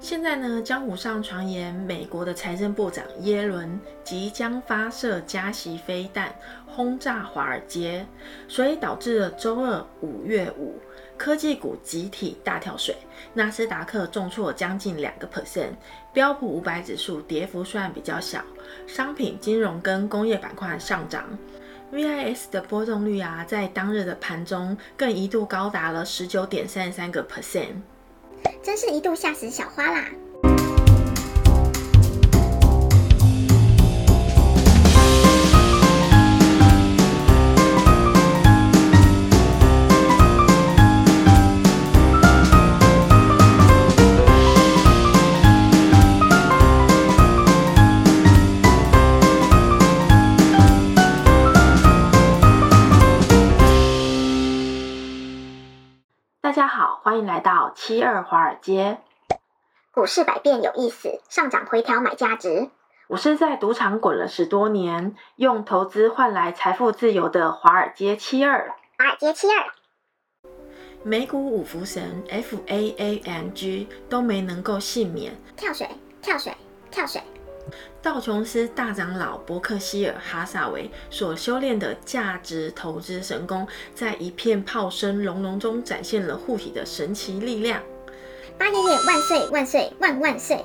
[0.00, 6.34] 现在呢，江湖上传言，美国的财政部长耶伦即将发射加息飞弹
[6.66, 8.04] 轰炸华尔街，
[8.48, 10.74] 所以导致了周二五月五
[11.16, 12.96] 科技股集体大跳水，
[13.32, 15.70] 纳斯达克重挫将近两个 percent，
[16.12, 18.42] 标普五百指数跌幅虽然比较小，
[18.86, 21.38] 商品、金融跟工业板块上涨
[21.92, 27.76] ，VIX 的波动率啊，在当日的盘中更一度高达了十九点三三个 percent。
[28.62, 30.08] 真是一度吓死小花啦！
[57.72, 58.98] 到七二华尔街。
[59.92, 62.68] 股市百变有意思，上涨回调买价值。
[63.08, 68.74] 我是在赌场滚了十多年，用投资换来财富自由的华尔街七二。
[68.98, 69.72] 华尔街七二。
[71.02, 75.88] 美股五福神 FAANG 都没能够幸免，跳水，
[76.20, 76.52] 跳水，
[76.90, 77.22] 跳水。
[78.02, 87.80] 道琼斯大长老伯克希尔哈萨维所修炼的价值投资神功，在一片炮声隆隆中展现了护体的神奇力量。
[88.58, 90.64] 八爷爷万岁万岁万万岁！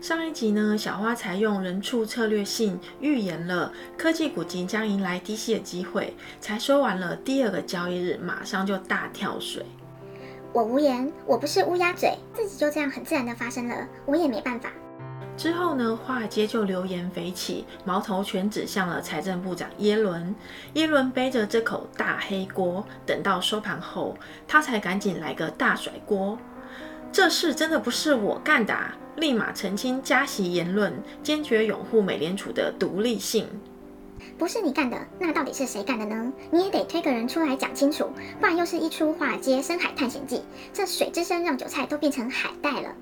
[0.00, 9.64] 上一集呢，小花采用人畜策略性预言了科技股即将迎来低吸的机会，才说完了第二个交易日，马上就大跳水。
[10.52, 14.72] 我无言，我不是乌鸦嘴，自己就这样很自然的发生了，我也没办法。
[15.36, 20.34] 之后呢，华尔街就流言蜚起，矛头全指向了财政部长耶伦。
[20.74, 24.16] 耶伦背着这口大黑锅，等到收盘后，
[24.46, 26.38] 他才赶紧来个大甩锅。
[27.10, 33.48] 这事真的不是我干的啊，立马澄清加息言论，坚决拥护美联储的独立性。
[34.38, 36.32] 不是你干的，那到底是谁干的呢？
[36.50, 40.42] 你也得推个人出来讲清楚，不然又是一出华尔街深海探险记，
[40.72, 42.94] 这水之深让韭菜都变成海带了。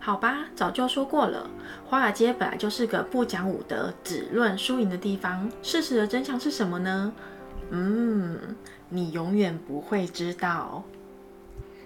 [0.00, 1.50] 好吧，早就说过了，
[1.86, 5.50] 华尔街本来就是个不讲武德、只论输赢的地方。
[5.62, 7.12] 事实的真相是什么呢？
[7.70, 8.38] 嗯，
[8.88, 10.82] 你永远不会知道。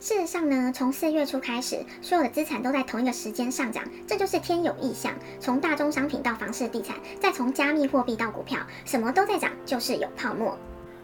[0.00, 5.12] 事实上呢，从四月初开始，所有的资产都在同一个时间上涨，这就是天有异象。
[5.38, 10.56] 从大宗商品到房市地产，再从加密货币到股票，什么都在涨，就是有泡沫。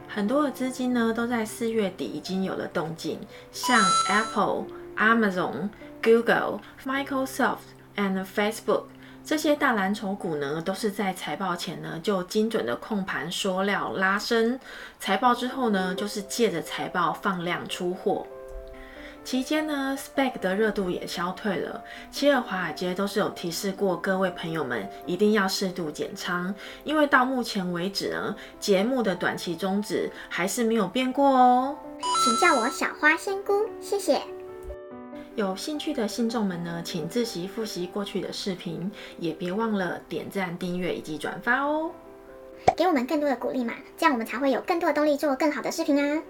[0.08, 3.18] 很多的资金呢，都在四月底已经有了动静，
[3.52, 4.64] 像 Apple、
[4.96, 5.68] Amazon。
[6.04, 8.82] Google、Microsoft and Facebook
[9.24, 14.60] 这些大蓝筹股呢，都是在财报前呢就精准的控盘说料拉升，
[15.00, 18.26] 财报之后呢，就是借着财报放量出货。
[19.24, 21.82] 期间呢，Spec 的热度也消退了。
[22.10, 26.54] 其二华尔街都是有提示过各位朋友们，一定要适度减仓，
[26.84, 31.74] 因为到目前为止呢，节目的短期宗旨还是没有变过哦。
[32.22, 34.20] 请叫我小花仙姑，谢谢。
[35.36, 41.90] 有兴趣的信众们呢，请自习复习过去的视频，也别忘了点赞、订阅以及转发哦，
[42.76, 46.22] 给我们更多的鼓励嘛，这样我们才会有更多的动力做更好的视频啊。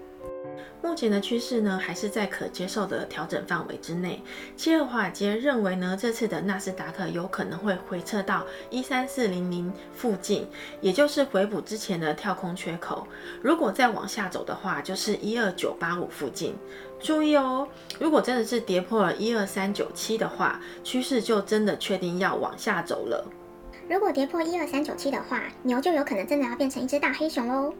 [0.81, 4.21] 目前的趋势呢，还是在可接受的调整范围之内。
[4.55, 10.47] 七二华尔街认为呢，这次的纳斯达克有可能会回撤到一三四零零附近，
[10.81, 13.07] 也就是回补之前的跳空缺口。
[13.41, 16.55] 如果再往下走的话，就是一二九八五附近。
[16.99, 17.67] 注意哦，
[17.99, 23.25] 如果真的是跌破了一二三九七的话，趋势就真的确定要往下走了。
[23.87, 27.71] 如果跌破一二三九七的话，牛就有可能真的要变成一只大黑熊喽。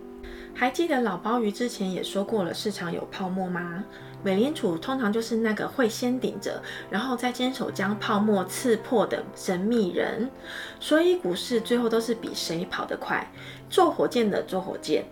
[0.53, 3.83] 还记得老鲍鱼之前也说过了，市场有泡沫吗？
[4.23, 6.61] 美联储通常就是那个会先顶着，
[6.91, 10.29] 然后再坚守将泡沫刺破的神秘人。
[10.79, 13.27] 所以股市最后都是比谁跑得快。
[13.67, 15.05] 坐火箭的坐火箭。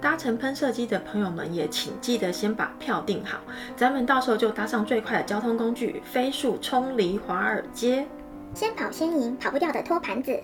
[0.00, 3.40] 搭乘喷射机的朋友们也请记得先把票订好，
[3.76, 8.06] 咱们到时候就搭上最快的交通工具，飞速冲离华尔街。
[8.54, 10.40] 先跑先赢，跑不掉的托盘子。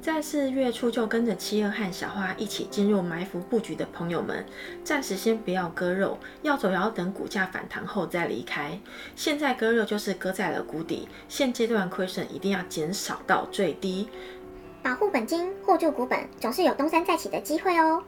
[0.00, 4.44] 在四月初就跟着七二和小花一起进入埋伏布局的朋友们，
[4.82, 8.80] 暂时先不要割肉，要走也要等股价反弹后再离开。
[9.14, 14.08] 现在割肉就是割在了谷底，现阶段亏损一定要减少到最低，
[14.82, 18.02] 保护本金，护住股本，总是有东山再起的机会哦。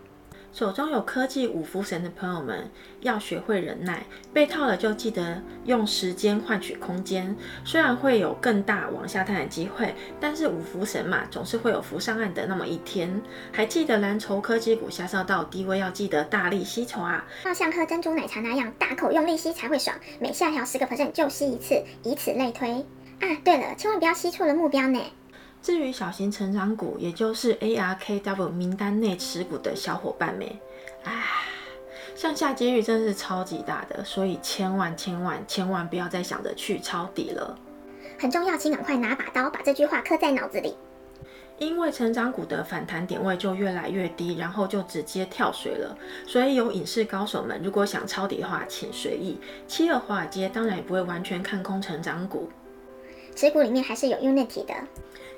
[0.55, 2.71] 手中有科技五福神的朋友们，
[3.01, 4.05] 要学会忍耐。
[4.33, 7.37] 被套了就记得用时间换取空间。
[7.65, 13.21] 虽然会有更大往下探的机会，但是五福神嘛，总是会有浮上岸的那么一天。
[13.51, 17.27] 还记得蓝筹科技股下杀到低位，要记得大力吸筹啊！
[17.45, 22.71] 要像喝珍珠奶茶那样大口用力吸才会爽，每下调十个 percent 就吸一次，以此类推。
[23.19, 25.01] 啊，对了，千万不要吸错了目标呢。
[25.65, 30.47] 至于小型成长股，也就是 ARKW 名单内持股的小伙伴们，
[31.05, 31.25] 啊，
[32.15, 37.59] 向下几率真的是超级大的，所以千万千万千万不要再想着去抄底了。
[38.19, 40.77] 很重要，请赶快拿把刀，把这句话刻在脑子里。
[41.57, 45.97] 因为成长股的反弹点位就越来越低，然后就直接跳水了，
[46.27, 49.41] 所以有影视高手们如果想抄底的话，请随意。
[49.67, 52.51] 七二华尔街当然也不会完全看空成长股，
[53.35, 54.75] 持股里面还是有 Unity 的。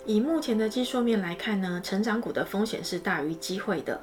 [0.06, 4.00] 以目前的技术面来看呢，成长股的风险是大于机会的。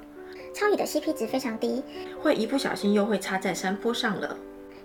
[0.53, 1.81] 超宇的 CP 值非常低，
[2.21, 4.37] 会一不小心又会插在山坡上了。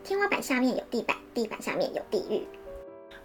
[0.05, 2.47] 天花板下面有地板，地板下面有地狱。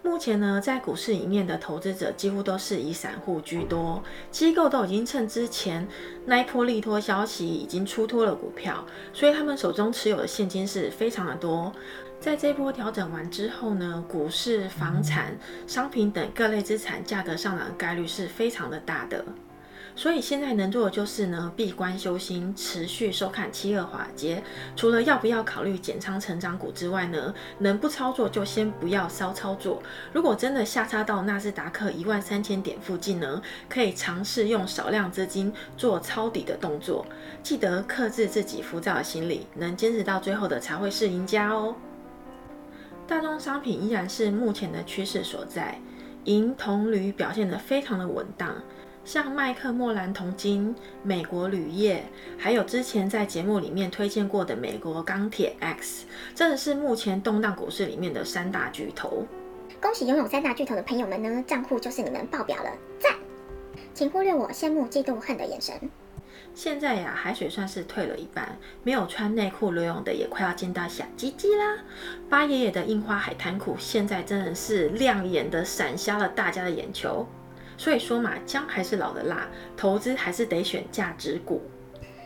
[0.04, 5.88] 目前呢，在股市里面的投资者几乎都是以散户居多，机构都已经趁之前
[6.26, 8.84] 那一波利托消息已经出脱了股票，
[9.14, 11.72] 所以他们手中持有的现金是非常的多。
[12.20, 15.36] 在这波调整完之后呢，股市、房产、
[15.66, 19.24] 商品等各类资产价格上涨的概率是非常的大的。
[19.96, 24.42] 所以现在能做的就是呢，闭关修心，持续收看七二华尔街。
[24.74, 29.80] 除了要不要考虑减仓成长股之外呢，能不操作就先不要骚操作。
[30.12, 37.06] 如果真的下杀到纳斯达克一万三千点附近呢，可以尝试用少量资金做抄底的动作。
[37.42, 41.76] 记得克制自己浮躁的心理，能坚持到最后的才会是赢家哦。
[43.06, 45.78] 大宗商品依然是目前的趋势所在，
[46.24, 48.56] 银、铜、铝表现得非常的稳当。
[49.04, 52.02] 像麦克莫兰铜金、美国铝业，
[52.38, 59.26] 还有之前在节目里面推荐过的美国钢铁 X，真的是目前动荡股市里面的三大巨头。
[59.78, 63.12] 恭喜拥有三大巨头的朋友们呢，账户就是你们爆表了，赞！
[63.92, 65.74] 请忽略我羡慕、嫉妒、恨的眼神。
[66.54, 71.76] 现在呀，海水算是退了一半，没有穿内裤游泳的也快要见到小鸡鸡啦。
[72.30, 77.26] 八爷爷的印花海滩裤现在真的是亮眼的闪瞎了大家的眼球。
[77.76, 81.62] 所以说嘛，姜还是老的辣，投资还是得选价值股。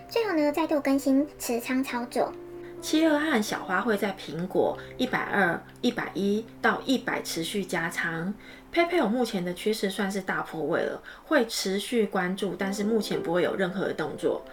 [0.09, 2.33] 最后呢，再度更新持仓操作。
[2.81, 8.33] 七二和小花会在苹果一百二、一百一到一百持续加仓。
[8.73, 14.45] PayPal 目前的趋势算是大破位了，会持续关注，但是目前不会有任何的动作。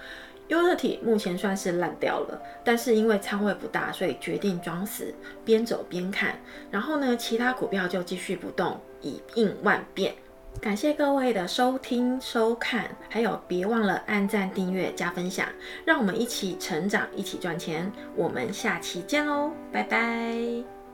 [0.49, 5.13] Unity 目前算是烂掉了，但是因为仓位不大，所以决定装死，
[5.43, 6.39] 边走边看。
[6.71, 10.15] 然后呢，其他股票就继续不动，以应万变。
[10.61, 15.47] 感谢各位的收听、收看，还有别忘了按赞、订阅、加分享，
[15.85, 17.91] 让我们一起成长，一起赚钱。
[18.15, 20.84] 我们下期见喽，拜拜。